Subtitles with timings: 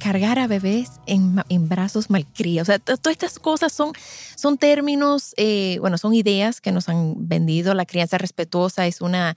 [0.00, 2.68] cargar a bebés en, en brazos malcriados.
[2.68, 3.92] O sea, todas estas cosas son,
[4.34, 7.74] son términos, eh, bueno, son ideas que nos han vendido.
[7.74, 9.36] La crianza respetuosa es una,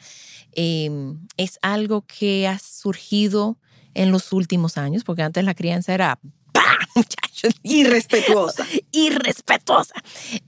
[0.54, 0.90] eh,
[1.38, 3.58] es algo que ha surgido
[3.94, 6.20] en los últimos años, porque antes la crianza era
[6.96, 7.54] muchachos.
[7.62, 8.66] Irrespetuosa.
[8.92, 9.94] Irrespetuosa.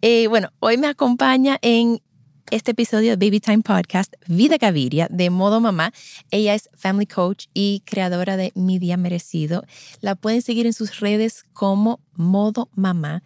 [0.01, 2.01] Eh, bueno, hoy me acompaña en
[2.51, 5.91] este episodio de Baby Time Podcast, Vida Gaviria, de Modo Mamá.
[6.31, 9.63] Ella es Family Coach y creadora de Mi Día Merecido.
[10.01, 13.23] La pueden seguir en sus redes como Modo Mamá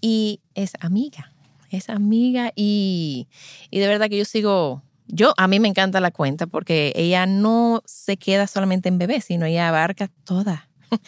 [0.00, 1.32] y es amiga.
[1.70, 3.28] Es amiga y,
[3.70, 7.26] y de verdad que yo sigo yo, a mí me encanta la cuenta porque ella
[7.26, 10.68] no se queda solamente en bebé, sino ella abarca toda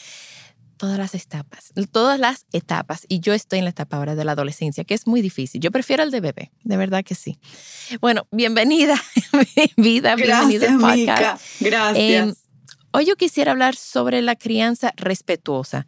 [0.76, 3.06] todas las etapas, todas las etapas.
[3.08, 5.60] Y yo estoy en la etapa ahora de la adolescencia, que es muy difícil.
[5.60, 7.38] Yo prefiero el de bebé, de verdad que sí.
[8.00, 9.00] Bueno, bienvenida,
[9.76, 11.42] vida, bienvenida al podcast.
[11.60, 12.28] Gracias.
[12.28, 12.34] Eh,
[12.92, 15.86] hoy yo quisiera hablar sobre la crianza respetuosa.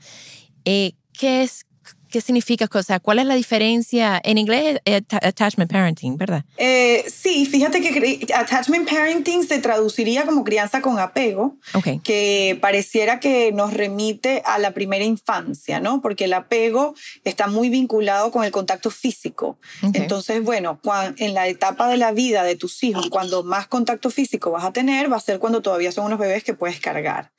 [0.64, 1.66] Eh, ¿Qué es
[2.10, 2.68] ¿Qué significa?
[2.72, 4.20] O sea, ¿cuál es la diferencia?
[4.24, 6.44] En inglés es attachment parenting, ¿verdad?
[6.56, 11.56] Eh, sí, fíjate que attachment parenting se traduciría como crianza con apego,
[12.02, 16.00] que pareciera que nos remite a la primera infancia, ¿no?
[16.00, 19.58] Porque el apego está muy vinculado con el contacto físico.
[19.94, 20.80] Entonces, bueno,
[21.18, 24.72] en la etapa de la vida de tus hijos, cuando más contacto físico vas a
[24.72, 27.30] tener, va a ser cuando todavía son unos bebés que puedes cargar.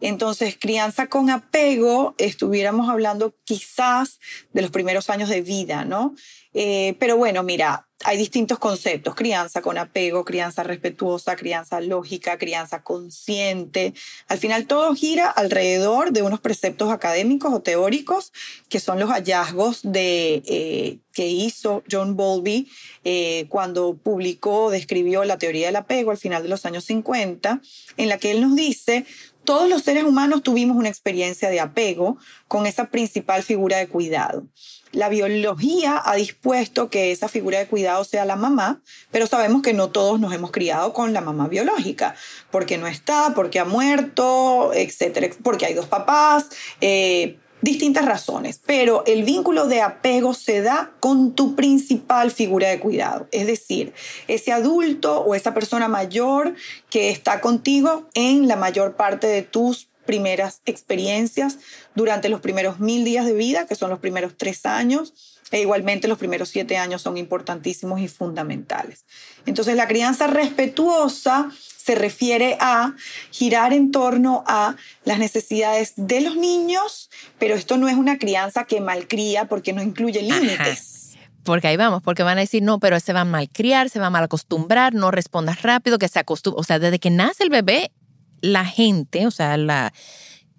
[0.00, 4.13] Entonces, crianza con apego, estuviéramos hablando quizás
[4.52, 6.14] de los primeros años de vida, ¿no?
[6.54, 12.82] Eh, pero bueno, mira, hay distintos conceptos, crianza con apego, crianza respetuosa, crianza lógica, crianza
[12.82, 13.94] consciente.
[14.28, 18.32] Al final todo gira alrededor de unos preceptos académicos o teóricos
[18.68, 22.70] que son los hallazgos de, eh, que hizo John Bowlby
[23.04, 27.60] eh, cuando publicó, describió la teoría del apego al final de los años 50,
[27.96, 29.06] en la que él nos dice,
[29.44, 32.18] todos los seres humanos tuvimos una experiencia de apego
[32.48, 34.44] con esa principal figura de cuidado.
[34.92, 39.72] La biología ha dispuesto que esa figura de cuidado sea la mamá, pero sabemos que
[39.72, 42.14] no todos nos hemos criado con la mamá biológica,
[42.52, 46.48] porque no está, porque ha muerto, etcétera, porque hay dos papás,
[46.80, 52.78] eh, distintas razones, pero el vínculo de apego se da con tu principal figura de
[52.78, 53.94] cuidado, es decir,
[54.28, 56.54] ese adulto o esa persona mayor
[56.90, 61.56] que está contigo en la mayor parte de tus primeras experiencias
[61.94, 65.14] durante los primeros mil días de vida, que son los primeros tres años,
[65.50, 69.06] e igualmente los primeros siete años son importantísimos y fundamentales.
[69.46, 71.50] Entonces la crianza respetuosa
[71.84, 72.94] se refiere a
[73.30, 78.64] girar en torno a las necesidades de los niños, pero esto no es una crianza
[78.64, 81.16] que malcría porque no incluye límites.
[81.42, 84.06] Porque ahí vamos, porque van a decir, no, pero se va a malcriar, se va
[84.06, 86.58] a mal acostumbrar, no respondas rápido, que se acostumbra.
[86.58, 87.92] O sea, desde que nace el bebé,
[88.40, 89.92] la gente, o sea, la,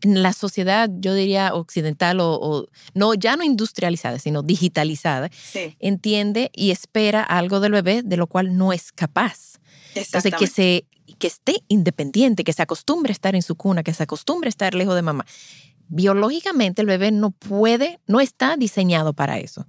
[0.03, 5.31] la sociedad, yo diría occidental o, no, ya no industrializada, sino digitalizada,
[5.79, 9.55] entiende y espera algo del bebé de lo cual no es capaz.
[9.95, 10.85] Entonces, que se
[11.19, 14.49] que esté independiente, que se acostumbre a estar en su cuna, que se acostumbre a
[14.49, 15.25] estar lejos de mamá.
[15.87, 19.67] Biológicamente el bebé no puede, no está diseñado para eso.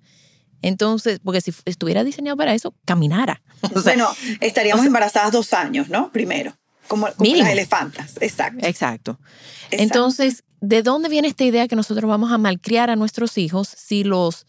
[0.63, 3.43] Entonces, porque si estuviera diseñado para eso, caminara.
[3.85, 4.09] bueno,
[4.41, 6.11] estaríamos embarazadas dos años, ¿no?
[6.11, 6.57] Primero,
[6.89, 8.67] como, las elefantas, exacto.
[8.67, 9.21] Exacto.
[9.71, 14.05] Entonces, ¿de dónde viene esta idea que nosotros vamos a malcriar a nuestros hijos si
[14.05, 14.47] los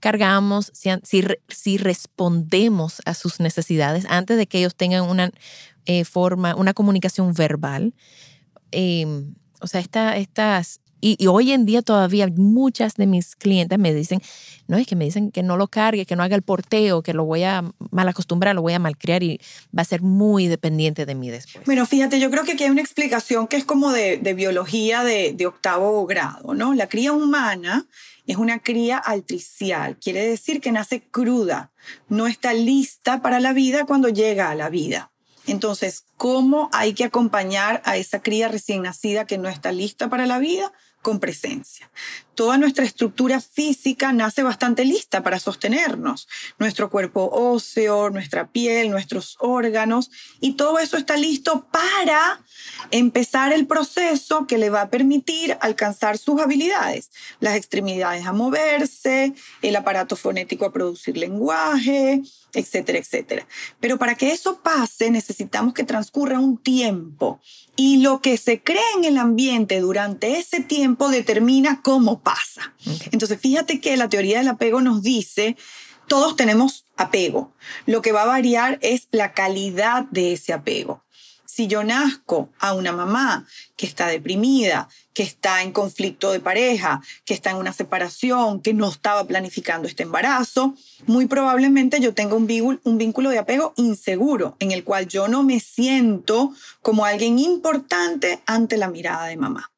[0.00, 5.30] cargamos, si, si, si respondemos a sus necesidades antes de que ellos tengan una,
[5.86, 7.94] eh, forma, una comunicación verbal.
[8.72, 10.80] Em, o sea, estas...
[11.00, 14.20] Y, hoy en día todavía muchas de mis clientes me dicen,
[14.66, 17.12] no, es que me dicen que no lo cargue, que no haga el porteo, que
[17.12, 17.62] lo voy a
[17.92, 19.40] mal acostumbrar, lo voy a malcriar y
[19.76, 21.64] va a ser muy dependiente de mí después.
[21.66, 25.34] Bueno, fíjate, yo creo que aquí hay una explicación que es como de, biología de,
[25.36, 26.74] de, octavo grado, ¿no?
[26.74, 27.86] La cría humana
[28.26, 31.72] es una cría altricial, quiere decir que nace cruda,
[32.08, 35.12] no está lista para la vida cuando llega a la vida.
[35.46, 40.26] Entonces, ¿cómo hay que acompañar a esa cría recién nacida que no está lista para
[40.26, 40.72] la vida?
[41.06, 41.88] Con presencia.
[42.34, 46.26] Toda nuestra estructura física nace bastante lista para sostenernos.
[46.58, 50.10] Nuestro cuerpo óseo, nuestra piel, nuestros órganos,
[50.40, 52.42] y todo eso está listo para
[52.90, 59.32] empezar el proceso que le va a permitir alcanzar sus habilidades, las extremidades a moverse,
[59.62, 62.20] el aparato fonético a producir lenguaje,
[62.52, 63.46] etcétera, etcétera.
[63.78, 67.40] Pero para que eso pase necesitamos que transcurra un tiempo
[67.76, 72.74] y lo que se cree en el ambiente durante ese tiempo determina cómo pasa.
[73.12, 75.56] Entonces, fíjate que la teoría del apego nos dice,
[76.08, 77.52] todos tenemos apego.
[77.84, 81.05] Lo que va a variar es la calidad de ese apego
[81.56, 87.00] si yo nazco a una mamá que está deprimida, que está en conflicto de pareja,
[87.24, 90.74] que está en una separación, que no estaba planificando este embarazo,
[91.06, 95.28] muy probablemente yo tenga un vínculo, un vínculo de apego inseguro, en el cual yo
[95.28, 99.70] no me siento como alguien importante ante la mirada de mamá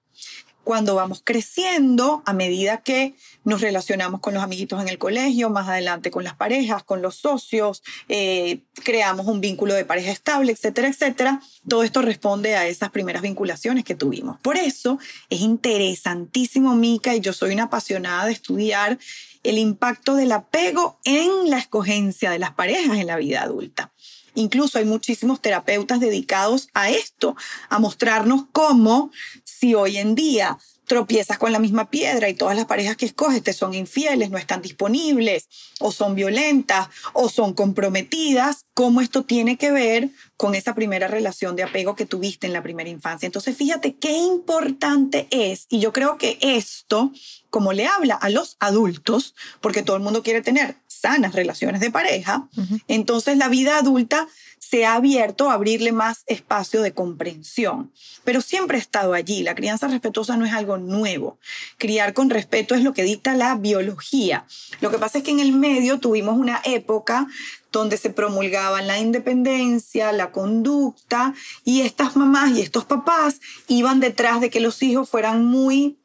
[0.68, 5.66] cuando vamos creciendo, a medida que nos relacionamos con los amiguitos en el colegio, más
[5.66, 10.88] adelante con las parejas, con los socios, eh, creamos un vínculo de pareja estable, etcétera,
[10.88, 14.38] etcétera, todo esto responde a esas primeras vinculaciones que tuvimos.
[14.40, 14.98] Por eso
[15.30, 18.98] es interesantísimo, Mica, y yo soy una apasionada de estudiar
[19.44, 23.90] el impacto del apego en la escogencia de las parejas en la vida adulta.
[24.34, 27.34] Incluso hay muchísimos terapeutas dedicados a esto,
[27.70, 29.10] a mostrarnos cómo
[29.58, 33.42] si hoy en día tropiezas con la misma piedra y todas las parejas que escoges
[33.42, 35.48] te son infieles, no están disponibles,
[35.80, 41.56] o son violentas, o son comprometidas, cómo esto tiene que ver con esa primera relación
[41.56, 43.26] de apego que tuviste en la primera infancia.
[43.26, 47.10] Entonces, fíjate qué importante es, y yo creo que esto,
[47.50, 51.90] como le habla a los adultos, porque todo el mundo quiere tener sanas relaciones de
[51.90, 52.48] pareja,
[52.86, 54.28] entonces la vida adulta
[54.60, 57.90] se ha abierto a abrirle más espacio de comprensión.
[58.24, 59.42] Pero siempre ha estado allí.
[59.42, 61.38] La crianza respetuosa no es algo nuevo.
[61.78, 64.44] Criar con respeto es lo que dicta la biología.
[64.80, 67.28] Lo que pasa es que en el medio tuvimos una época
[67.72, 71.34] donde se promulgaban la independencia, la conducta,
[71.64, 75.98] y estas mamás y estos papás iban detrás de que los hijos fueran muy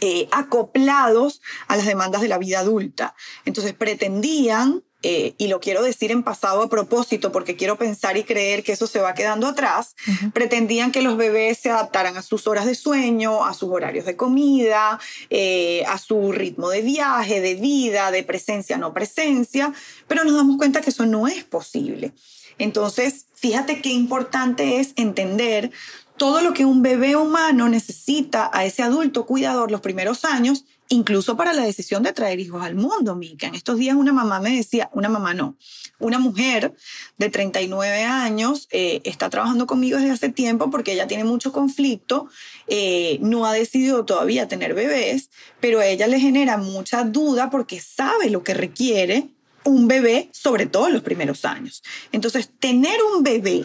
[0.00, 3.14] eh, acoplados a las demandas de la vida adulta.
[3.44, 8.24] Entonces pretendían eh, y lo quiero decir en pasado a propósito porque quiero pensar y
[8.24, 9.96] creer que eso se va quedando atrás,
[10.32, 14.16] pretendían que los bebés se adaptaran a sus horas de sueño, a sus horarios de
[14.16, 15.00] comida,
[15.30, 19.72] eh, a su ritmo de viaje, de vida, de presencia, no presencia,
[20.06, 22.12] pero nos damos cuenta que eso no es posible.
[22.58, 25.72] Entonces, fíjate qué importante es entender
[26.16, 31.36] todo lo que un bebé humano necesita a ese adulto cuidador los primeros años incluso
[31.36, 33.46] para la decisión de traer hijos al mundo, Mica.
[33.46, 35.56] En estos días una mamá me decía, una mamá no,
[35.98, 36.74] una mujer
[37.18, 42.28] de 39 años eh, está trabajando conmigo desde hace tiempo porque ella tiene mucho conflicto,
[42.66, 45.30] eh, no ha decidido todavía tener bebés,
[45.60, 49.28] pero a ella le genera mucha duda porque sabe lo que requiere
[49.64, 51.82] un bebé, sobre todo en los primeros años.
[52.10, 53.64] Entonces, tener un bebé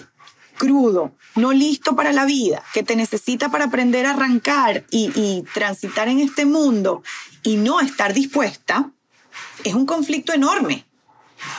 [0.57, 6.07] crudo, no listo para la vida, que te necesita para aprender a arrancar y, transitar
[6.07, 7.04] en este mundo
[7.44, 8.92] y no estar dispuesta,
[9.63, 10.86] es un conflicto enorme.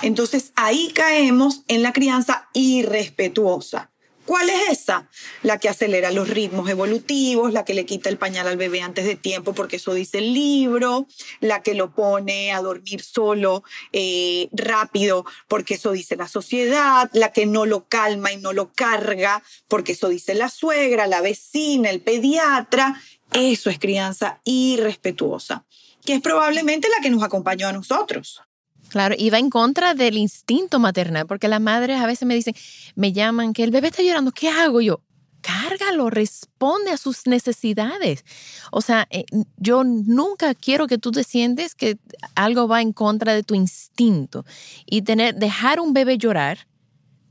[0.03, 3.91] Entonces ahí caemos en la crianza irrespetuosa.
[4.29, 5.09] ¿Cuál es esa?
[5.43, 9.07] La que acelera los ritmos evolutivos, la que le quita el pañal al bebé antes
[9.07, 11.07] de tiempo porque eso dice el libro,
[11.41, 17.33] la que lo pone a dormir solo eh, rápido porque eso dice la sociedad, la
[17.33, 21.89] que no lo calma y no lo carga porque eso dice la suegra, la vecina,
[21.89, 23.01] el pediatra.
[23.33, 25.65] Eso es crianza irrespetuosa,
[26.05, 28.43] que es probablemente la que nos acompañó a nosotros.
[28.89, 32.55] Claro, y va en contra del instinto maternal, porque las madres a veces me dicen,
[32.95, 35.01] me llaman que el bebé está llorando, ¿qué hago yo?
[35.41, 38.25] Cárgalo, responde a sus necesidades.
[38.73, 39.25] O sea, eh,
[39.57, 41.99] yo nunca quiero que tú te sientes que
[42.35, 44.45] algo va en contra de tu instinto
[44.87, 46.67] y tener, dejar un bebé llorar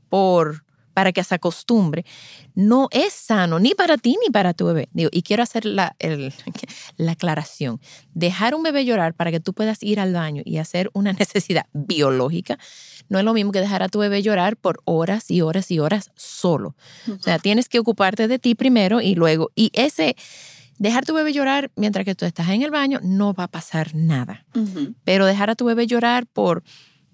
[0.08, 0.64] por
[0.98, 2.04] para que se acostumbre,
[2.56, 4.88] no es sano ni para ti ni para tu bebé.
[4.92, 5.94] Digo, y quiero hacer la,
[6.96, 7.80] la aclaración.
[8.14, 11.66] Dejar un bebé llorar para que tú puedas ir al baño y hacer una necesidad
[11.72, 12.58] biológica
[13.08, 15.78] no es lo mismo que dejar a tu bebé llorar por horas y horas y
[15.78, 16.74] horas solo.
[17.08, 19.52] O sea, tienes que ocuparte de ti primero y luego.
[19.54, 20.16] Y ese
[20.78, 23.94] dejar tu bebé llorar mientras que tú estás en el baño no va a pasar
[23.94, 24.44] nada.
[25.04, 26.64] Pero dejar a tu bebé llorar por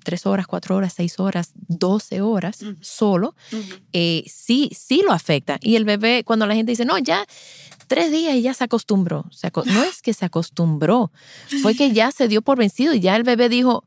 [0.05, 3.35] tres horas, cuatro horas, seis horas, doce horas solo,
[3.93, 5.59] eh, sí, sí lo afecta.
[5.61, 7.27] Y el bebé, cuando la gente dice, no, ya
[7.89, 9.25] tres días y ya se acostumbró.
[9.67, 11.11] no es que se acostumbró,
[11.63, 13.85] fue que ya se dio por vencido y ya el bebé dijo,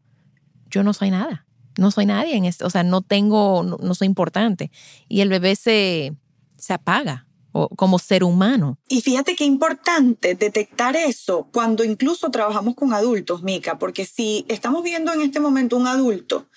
[0.70, 1.46] yo no soy nada.
[1.78, 4.72] no soy nadie en esto, o sea, no tengo, no, soy importante.
[5.08, 6.16] Y el bebé se,
[6.58, 7.27] se apaga
[7.76, 8.78] como ser humano.
[8.88, 14.84] Y fíjate qué importante detectar eso cuando incluso trabajamos con adultos, Mica, porque si estamos
[14.84, 16.48] viendo en este momento un adulto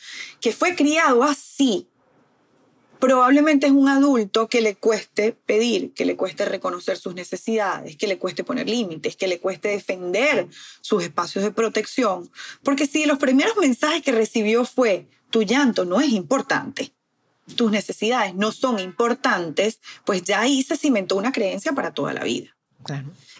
[0.41, 1.87] que fue criado así,
[3.01, 8.07] probablemente es un adulto que le cueste pedir, que le cueste reconocer sus necesidades, que
[8.07, 10.47] le cueste poner límites, que le cueste defender
[10.83, 12.31] sus espacios de protección.
[12.63, 16.93] Porque si los primeros mensajes que recibió fue, tu llanto no es importante,
[17.57, 22.25] tus necesidades no son importantes, pues ya ahí se cimentó una creencia para toda la
[22.25, 22.57] vida.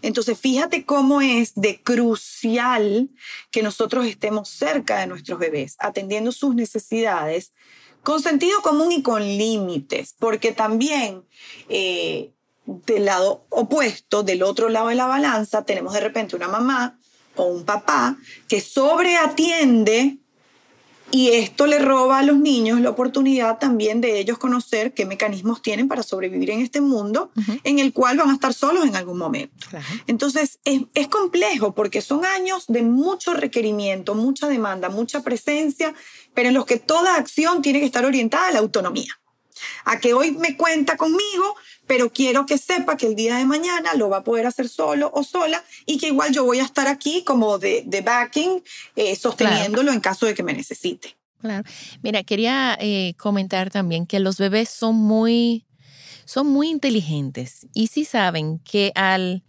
[0.03, 3.11] Entonces, fíjate cómo es de crucial
[3.51, 7.53] que nosotros estemos cerca de nuestros bebés, atendiendo sus necesidades,
[8.03, 11.25] con sentido común y con límites, porque también
[11.69, 12.33] eh,
[12.65, 16.99] del lado opuesto, del otro lado de la balanza, tenemos de repente una mamá
[17.37, 18.17] o un papá
[18.49, 20.19] que sobreatiende
[21.11, 25.63] y esto le roba a los niños la oportunidad también de ellos conocer qué mecanismos
[25.63, 27.31] tienen para sobrevivir en este mundo
[27.65, 29.67] en el cual van a estar solos en algún momento.
[30.07, 35.95] Entonces es, es, complejo porque son años de mucho requerimiento, mucha demanda, mucha presencia,
[36.35, 39.13] pero en los que toda acción tiene que estar orientada a la autonomía.
[39.85, 41.57] A que hoy me cuenta conmigo,
[41.91, 45.11] pero quiero que sepa que el día de mañana lo va a poder hacer solo
[45.13, 48.63] o sola y que igual yo voy a estar aquí como de, de backing,
[48.95, 51.17] eh, sosteniéndolo en caso de que me necesite.
[51.41, 51.65] Claro.
[52.01, 55.67] Mira, quería eh, comentar también que los bebés son muy,
[56.27, 59.43] son muy inteligentes y sí saben que al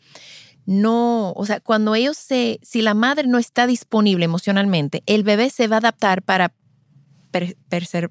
[0.65, 5.51] no, o sea, cuando ellos se, si la madre no está disponible emocionalmente, el bebé
[5.51, 6.55] se va a adaptar para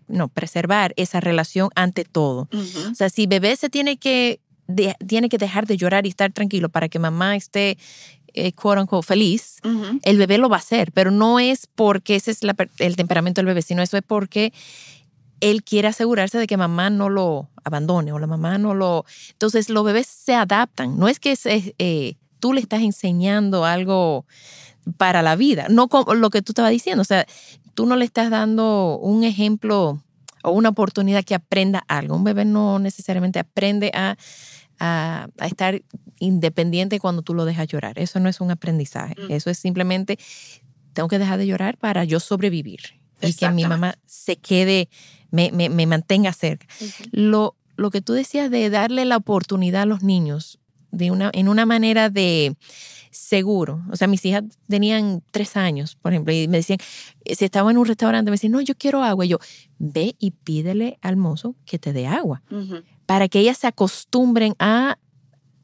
[0.09, 2.49] no, preservar esa relación ante todo.
[2.91, 4.41] O sea, si bebé se tiene que,
[5.07, 7.79] tiene que dejar de llorar y estar tranquilo para que mamá esté
[8.35, 9.59] eh, quote unquote feliz,
[10.03, 12.41] el bebé lo va a hacer, pero no es porque ese es
[12.79, 14.53] el temperamento del bebé, sino eso es porque
[15.41, 19.05] él quiere asegurarse de que mamá no lo abandone o la mamá no lo...
[19.33, 24.27] Entonces los bebés se adaptan, no es que eh, tú le estás enseñando algo
[24.97, 27.27] para la vida, no como lo que tú estabas diciendo, o sea,
[27.75, 30.03] tú no le estás dando un ejemplo
[30.43, 32.17] o una oportunidad que aprenda algo.
[32.17, 34.17] Un bebé no necesariamente aprende a,
[34.79, 35.83] a, estar
[36.19, 37.99] independiente cuando tú lo dejas llorar.
[37.99, 39.15] Eso no es un aprendizaje.
[39.19, 39.33] Mm.
[39.33, 40.19] Eso es simplemente,
[40.93, 42.81] tengo que dejar de llorar para yo sobrevivir
[43.21, 44.89] y que mi mamá se quede,
[45.31, 46.67] me, me, me mantenga cerca.
[47.13, 50.59] lo, lo que tú decías de darle la oportunidad a los niños
[50.91, 52.57] de una, en una manera de
[53.11, 53.83] seguro.
[53.91, 56.79] O sea, mis hijas tenían tres años, por ejemplo, y me decían,
[57.25, 59.25] eh, si estaba en un restaurante, me decían, no, yo quiero agua.
[59.25, 59.39] Y yo,
[59.79, 62.43] ve y pídele al mozo que te dé agua,
[63.07, 64.99] para que ellas se acostumbren a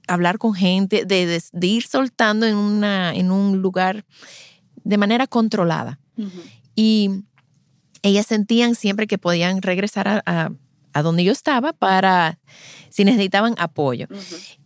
[0.09, 4.05] hablar con gente, de, ir soltando en, una, en un lugar
[4.85, 5.99] de manera controlada.
[6.75, 7.11] Y
[8.03, 10.53] ellas sentían siempre que podían regresar a, a
[11.03, 12.39] donde yo estaba para
[12.91, 14.07] si necesitaban apoyo.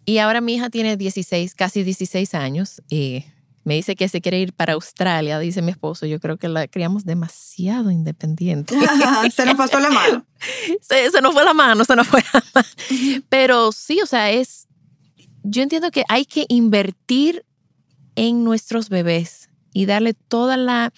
[0.04, 3.24] Y ahora mi hija tiene 16, casi 16 años y
[3.64, 6.06] me dice que se quiere ir para Australia, dice mi esposo.
[6.06, 8.74] Yo creo que la criamos demasiado independiente.
[9.34, 10.26] se nos pasó la mano.
[10.80, 12.68] Se, se, nos fue la mano, se nos fue la mano.
[13.28, 14.68] Pero sí, o sea, es,
[15.42, 17.44] yo entiendo que hay que invertir
[18.16, 20.92] en nuestros bebés y darle toda la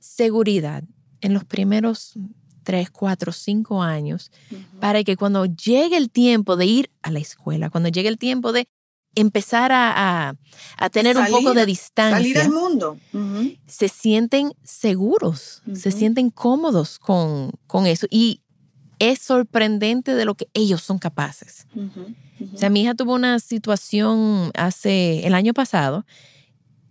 [0.00, 0.82] seguridad
[1.20, 2.14] en los primeros
[2.62, 4.30] tres, cuatro, cinco años,
[4.80, 8.52] para que cuando llegue el tiempo de ir a la escuela, cuando llegue el tiempo
[8.52, 8.68] de
[9.14, 10.36] empezar a,
[10.76, 12.18] a, tener un poco de distancia.
[12.18, 12.96] Salir al mundo.
[13.66, 18.06] Se sienten seguros, se sienten cómodos con, con, eso.
[18.10, 18.40] Y
[18.98, 21.66] es sorprendente de lo que ellos son capaces.
[22.54, 26.06] O sea, mi hija tuvo una situación hace el año pasado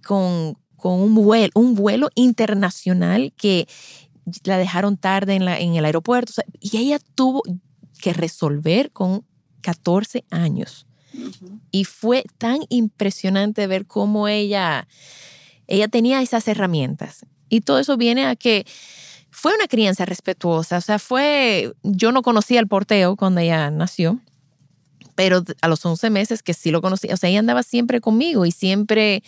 [0.05, 3.67] con, con un, vuelo, un vuelo internacional que
[4.43, 6.33] la dejaron tarde en, la, en el aeropuerto.
[6.59, 7.43] y ella tuvo
[8.01, 9.25] que resolver con
[9.61, 10.85] 14 años.
[11.71, 14.88] Y fue tan impresionante ver cómo ella,
[15.67, 17.25] ella tenía esas herramientas.
[17.49, 18.65] Y todo eso viene a que
[19.31, 20.77] fue una crianza respetuosa.
[20.77, 24.19] O sea, fue, yo no conocía al porteo cuando ella nació,
[25.15, 28.45] pero a los 11 meses que sí lo conocía, o sea, ella andaba siempre conmigo
[28.45, 29.23] y siempre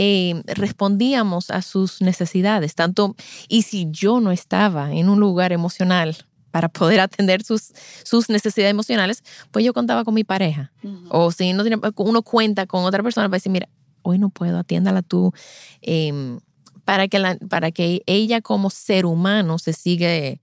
[0.00, 3.16] eh, respondíamos a sus necesidades, tanto,
[3.48, 6.16] y si yo no estaba en un lugar emocional
[6.52, 7.72] para poder atender sus,
[8.04, 10.72] sus necesidades emocionales, pues yo contaba con mi pareja.
[11.08, 11.64] O si no
[11.96, 13.68] uno cuenta con otra persona para decir, mira,
[14.02, 15.32] hoy no puedo, atiéndala tú,
[15.80, 16.38] em,
[16.84, 20.40] para, que la, para que ella como ser humano se sigue...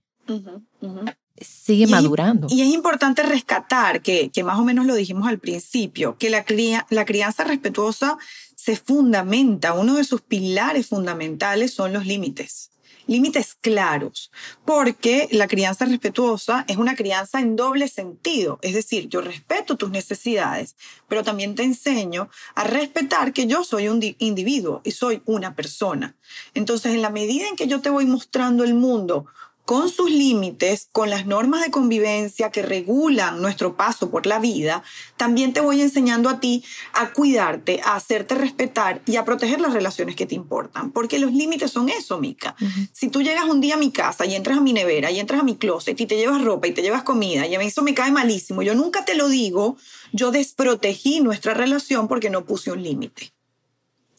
[1.40, 2.46] sigue madurando.
[2.50, 6.44] y es importante rescatar que, que, más o menos lo dijimos al principio, que la,
[6.90, 8.16] la crianza respetuosa
[8.66, 12.72] se fundamenta, uno de sus pilares fundamentales son los límites.
[13.06, 14.32] límites claros,
[14.64, 19.90] porque la crianza respetuosa es una crianza en doble sentido, es decir, yo respeto tus
[19.90, 20.74] necesidades,
[21.06, 26.16] pero también te enseño a respetar que yo soy un individuo y soy una persona.
[26.52, 29.26] Entonces, en la medida en que yo te voy mostrando el mundo
[29.66, 34.84] con sus límites, con las normas de convivencia que regulan nuestro paso por la vida,
[35.16, 39.74] también te voy enseñando a ti a cuidarte, a hacerte respetar y a proteger las
[39.74, 40.92] relaciones que te importan.
[40.92, 42.54] Porque los límites son eso, Mica.
[42.92, 45.40] Si tú llegas un día a mi casa y entras a mi nevera y entras
[45.40, 47.82] a mi closet y te llevas ropa y te llevas comida y a mí eso
[47.82, 49.76] me cae malísimo, yo nunca te lo digo,
[50.12, 53.35] yo desprotegí nuestra relación porque no puse un límite.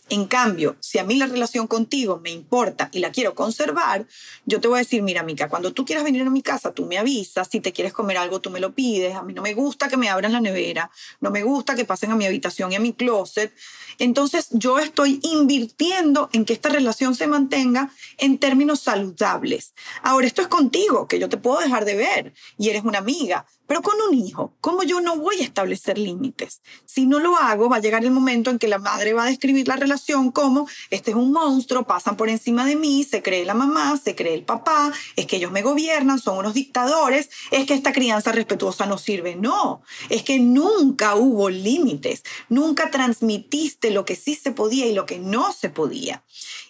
[0.09, 4.07] En cambio, si a mí la relación contigo me importa y la quiero conservar,
[4.45, 6.85] yo te voy a decir, mira, Mica, cuando tú quieras venir a mi casa, tú
[6.85, 9.53] me avisas, si te quieres comer algo, tú me lo pides, a mí no me
[9.53, 12.75] gusta que me abran la nevera, no me gusta que pasen a mi habitación y
[12.75, 13.53] a mi closet.
[13.99, 19.73] Entonces, yo estoy invirtiendo en que esta relación se mantenga en términos saludables.
[20.03, 23.45] Ahora, esto es contigo, que yo te puedo dejar de ver y eres una amiga,
[23.67, 26.61] pero con un hijo, ¿cómo yo no voy a establecer límites?
[26.85, 29.27] Si no lo hago, va a llegar el momento en que la madre va a
[29.27, 33.45] describir la relación como, este es un monstruo, pasan por encima de mí, se cree
[33.45, 37.65] la mamá, se cree el papá, es que ellos me gobiernan, son unos dictadores, es
[37.65, 39.35] que esta crianza respetuosa no sirve.
[39.35, 45.05] No, es que nunca hubo límites, nunca transmitiste lo que sí se podía y lo
[45.05, 46.23] que no se podía.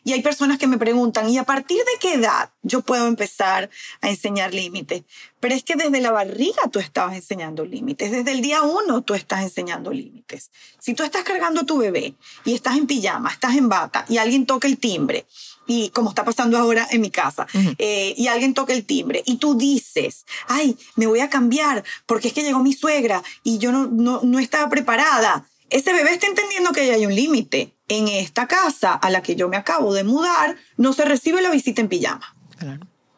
[0.03, 3.69] Y hay personas que me preguntan, ¿y a partir de qué edad yo puedo empezar
[4.01, 5.03] a enseñar límites?
[5.39, 9.13] Pero es que desde la barriga tú estabas enseñando límites, desde el día uno tú
[9.13, 10.51] estás enseñando límites.
[10.79, 14.17] Si tú estás cargando a tu bebé y estás en pijama, estás en bata y
[14.17, 15.25] alguien toca el timbre,
[15.67, 17.45] y como está pasando ahora en mi casa,
[17.77, 22.29] eh, y alguien toca el timbre y tú dices, ay, me voy a cambiar porque
[22.29, 26.27] es que llegó mi suegra y yo no, no, no estaba preparada ese bebé está
[26.27, 27.73] entendiendo que hay un límite.
[27.89, 31.49] En esta casa a la que yo me acabo de mudar, no se recibe la
[31.49, 32.35] visita en pijama.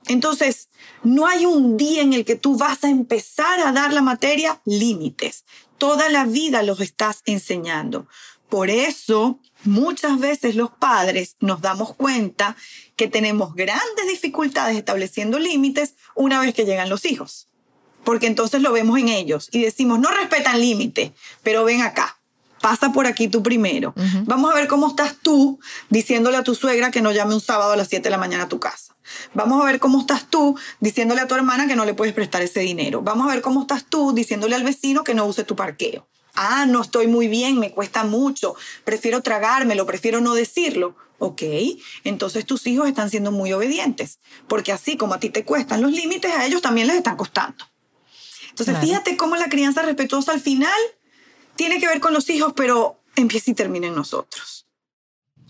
[0.10, 0.70] Entonces,
[1.04, 4.60] no hay un día en el que tú vas a empezar a dar la materia
[4.66, 5.46] límites.
[5.78, 8.08] Toda la vida los estás enseñando.
[8.50, 12.58] Por eso, muchas veces los padres nos damos cuenta
[12.96, 17.48] que tenemos grandes dificultades estableciendo límites una vez que llegan los hijos.
[18.04, 21.12] Porque entonces lo vemos en ellos y decimos, no respetan límites,
[21.44, 22.19] pero ven acá
[22.62, 23.94] pasa por aquí tú primero.
[24.26, 27.72] Vamos a ver cómo estás tú diciéndole a tu suegra que no llame un sábado
[27.72, 28.96] a las 7 de la mañana a tu casa.
[29.34, 32.42] Vamos a ver cómo estás tú diciéndole a tu hermana que no le puedes prestar
[32.42, 33.02] ese dinero.
[33.02, 36.08] Vamos a ver cómo estás tú diciéndole al vecino que no use tu parqueo.
[36.36, 40.96] Ah, no estoy muy bien, me cuesta mucho, prefiero tragármelo, prefiero no decirlo.
[41.18, 41.42] Ok,
[42.06, 45.92] entonces tus hijos están siendo muy obedientes, porque así como a ti te cuestan los
[45.92, 47.66] límites, a ellos también les están costando.
[48.52, 50.80] Entonces, fíjate cómo la crianza respetuosa al final
[51.60, 54.66] tiene que ver con los hijos, pero empieza y termina en nosotros.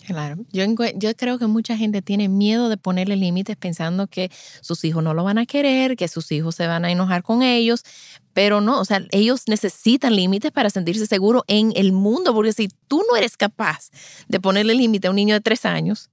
[0.08, 4.84] Claro, yo, yo creo que mucha gente tiene miedo de ponerle límites pensando que sus
[4.86, 7.84] hijos no lo van a querer, que sus hijos se van a enojar con ellos,
[8.34, 12.70] pero no, o sea, ellos necesitan límites para sentirse seguros en el mundo, porque si
[12.88, 13.92] tú no eres capaz
[14.28, 16.10] de ponerle límite a un niño de tres años,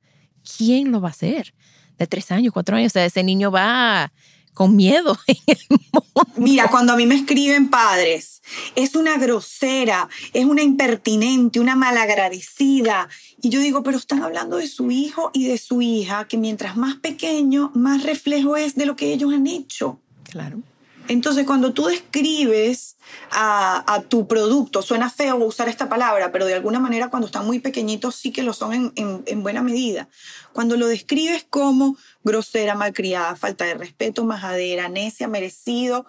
[0.59, 1.55] ¿quién lo va a hacer?
[1.97, 4.13] De tres años, cuatro años, o sea, ese niño va
[4.57, 6.07] con miedo en el mundo.
[6.37, 8.41] Mira, cuando a mí me escriben padres,
[8.75, 13.07] es una grosera, es una impertinente, una malagradecida.
[13.43, 16.75] Y yo digo, pero están hablando de su hijo y de su hija, que mientras
[16.79, 20.01] más pequeño, más reflejo es de lo que ellos han hecho.
[20.25, 20.63] Claro.
[21.09, 22.97] Entonces, cuando tú describes
[23.31, 27.61] a, tu producto, suena feo usar esta palabra, pero de alguna manera cuando están muy
[27.61, 30.09] pequeñitos sí que lo son en, buena medida.
[30.53, 36.07] Cuando lo describes como grosera, malcriada, falta de respeto, majadera, necia, merecido,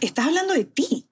[0.00, 1.06] estás hablando de ti.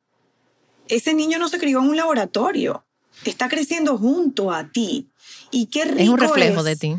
[0.88, 2.84] Ese niño no se crió en un laboratorio,
[3.24, 5.08] está creciendo junto a ti.
[5.50, 6.96] Y qué rico es un reflejo de ti.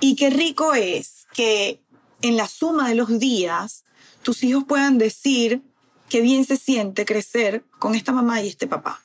[0.00, 1.80] Y qué rico es que
[2.20, 3.84] en la suma de los días
[4.22, 5.62] tus hijos puedan decir
[6.08, 9.02] qué bien se siente crecer con esta mamá y este papá.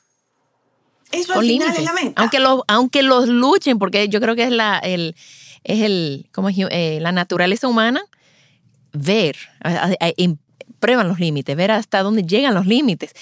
[1.10, 2.20] Eso al final es la meta.
[2.20, 5.16] Aunque, aunque los luchen, porque yo creo que es la, el,
[5.64, 8.02] es el, como eh, la naturaleza humana,
[8.92, 9.36] ver,
[10.80, 13.12] prueban los límites, ver hasta dónde llegan los límites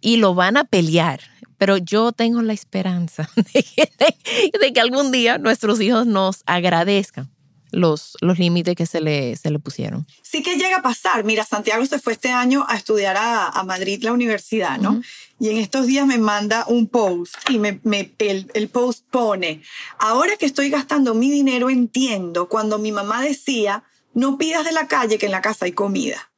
[0.00, 1.20] y lo van a pelear.
[1.58, 3.30] Pero yo tengo la esperanza
[4.60, 7.30] de que algún día nuestros hijos nos agradezcan
[7.76, 10.06] los, los límites que se le, se le pusieron.
[10.22, 11.24] Sí que llega a pasar.
[11.24, 15.02] Mira, Santiago se fue este año a estudiar a, a Madrid, la universidad, ¿no?
[15.38, 19.62] Y en estos días me manda un post y me, me, el, el, post pone,
[19.98, 23.84] ahora que estoy gastando mi dinero entiendo cuando mi mamá decía,
[24.14, 26.30] no pidas de la calle que en la casa hay comida.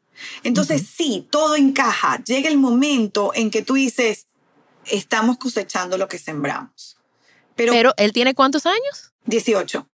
[0.42, 2.20] Entonces sí, todo encaja.
[2.24, 4.26] Llega el momento en que tú dices,
[4.86, 6.96] estamos cosechando lo que sembramos.
[7.54, 9.12] Pero, Pero él tiene cuántos años?
[9.26, 9.86] 18.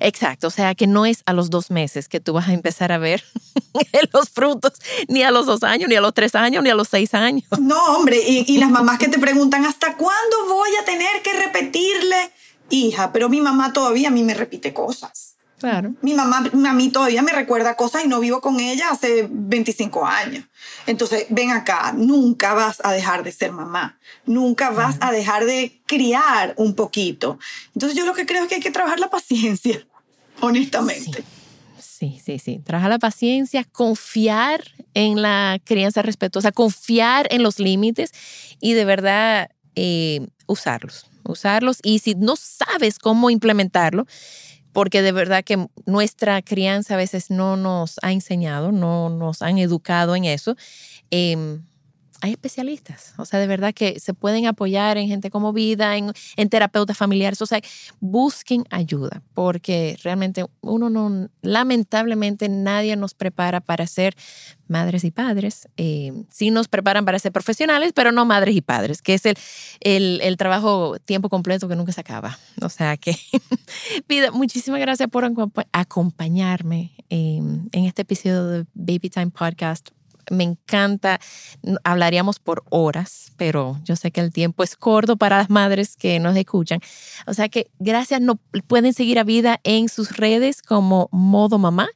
[0.00, 2.92] Exacto, o sea que no es a los dos meses que tú vas a empezar
[2.92, 3.24] a ver
[4.12, 4.72] los frutos,
[5.08, 7.44] ni a los dos años, ni a los tres años, ni a los seis años.
[7.60, 11.32] No, hombre, y, y las mamás que te preguntan, ¿hasta cuándo voy a tener que
[11.32, 12.30] repetirle?
[12.70, 15.36] Hija, pero mi mamá todavía a mí me repite cosas.
[15.62, 15.94] Claro.
[16.02, 20.04] Mi mamá a mí todavía me recuerda cosas y no vivo con ella hace 25
[20.04, 20.44] años.
[20.88, 23.96] Entonces, ven acá, nunca vas a dejar de ser mamá,
[24.26, 27.38] nunca vas a dejar de criar un poquito.
[27.74, 29.86] Entonces, yo lo que creo es que hay que trabajar la paciencia,
[30.40, 31.22] honestamente.
[31.78, 32.58] Sí, sí, sí.
[32.58, 38.10] Trabajar la paciencia, confiar en la crianza respetuosa, confiar en los límites
[38.58, 41.78] y de verdad eh, usarlos, usarlos.
[41.84, 44.08] Y si no sabes cómo implementarlo,
[44.72, 49.58] porque de verdad que nuestra crianza a veces no nos ha enseñado, no nos han
[49.58, 50.56] educado en eso.
[51.10, 51.62] Em,
[52.22, 56.12] hay especialistas, o sea, de verdad que se pueden apoyar en gente como vida, en,
[56.36, 57.60] en, terapeutas familiares, o sea,
[57.98, 64.14] busquen ayuda, porque realmente uno no, lamentablemente nadie nos prepara para ser
[64.68, 65.68] madres y padres.
[65.76, 69.36] Eh, sí nos preparan para ser profesionales, pero no madres y padres, que es el,
[70.22, 72.38] el, trabajo tiempo completo que nunca se acaba.
[72.60, 73.16] O sea que,
[74.08, 75.24] vida, muchísimas gracias por
[75.72, 77.40] acompañarme eh,
[77.72, 79.90] en este episodio de Baby Time Podcast
[80.30, 81.20] me encanta.
[81.84, 86.18] Hablaríamos por horas, pero yo sé que el tiempo es corto para las madres que
[86.18, 86.80] nos escuchan.
[87.26, 91.88] O sea que gracias, no, pueden seguir a Vida en sus redes como Modo Mamá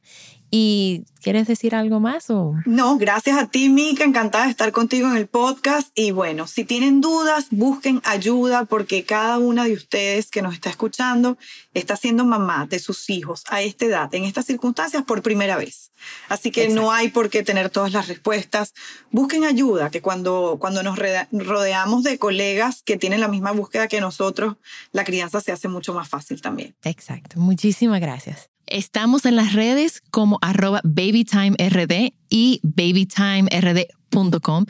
[0.49, 2.29] ¿Y quieres decir algo más?
[2.29, 2.55] O?
[2.65, 4.05] No, gracias a ti, Mika.
[4.05, 5.89] Encantada de estar contigo en el podcast.
[5.93, 10.69] Y bueno, si tienen dudas, busquen ayuda porque cada una de ustedes que nos está
[10.69, 11.37] escuchando
[11.73, 15.91] está siendo mamá de sus hijos a esta edad, en estas circunstancias, por primera vez.
[16.29, 18.73] Así que no hay por qué tener todas las respuestas.
[19.11, 23.99] Busquen ayuda, que cuando, cuando nos rodeamos de colegas que tienen la misma búsqueda que
[23.99, 24.55] nosotros,
[24.93, 26.75] la crianza se hace mucho más fácil también.
[26.83, 27.39] Exacto.
[27.39, 28.49] Muchísimas gracias.
[28.67, 34.65] Estamos en las redes como arroba babytimerd y babytimerd.com.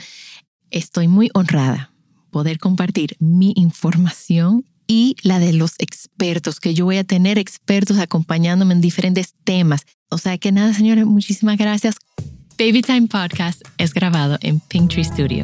[0.69, 1.93] Estoy muy honrada
[2.29, 7.97] poder compartir mi información y la de los expertos, que yo voy a tener expertos
[7.97, 9.81] acompañándome en diferentes temas.
[10.09, 11.95] O sea que nada, señores, muchísimas gracias.
[12.57, 15.43] Baby Time Podcast es grabado en Pinktree Studio.